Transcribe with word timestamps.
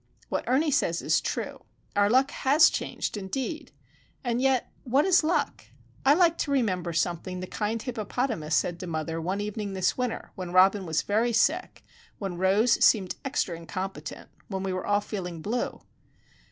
What 0.29 0.45
Ernie 0.47 0.71
says 0.71 1.03
is 1.03 1.21
true. 1.21 1.63
Our 1.95 2.09
luck 2.09 2.31
has 2.31 2.71
changed, 2.71 3.17
indeed! 3.17 3.71
And 4.23 4.41
yet,—what 4.41 5.05
is 5.05 5.23
luck? 5.23 5.65
I 6.03 6.15
like 6.15 6.39
to 6.39 6.49
remember 6.49 6.91
something 6.91 7.39
the 7.39 7.45
kind 7.45 7.79
"Hippopotamus" 7.79 8.55
said 8.55 8.79
to 8.79 8.87
mother 8.87 9.21
one 9.21 9.41
evening 9.41 9.73
this 9.73 9.99
winter 9.99 10.31
when 10.33 10.53
Robin 10.53 10.87
was 10.87 11.03
very 11.03 11.33
sick, 11.33 11.83
when 12.17 12.39
Rose 12.39 12.83
seemed 12.83 13.17
extra 13.23 13.55
incompetent, 13.55 14.31
when 14.47 14.63
we 14.63 14.73
were 14.73 14.87
all 14.87 15.01
feeling 15.01 15.39
blue. 15.39 15.81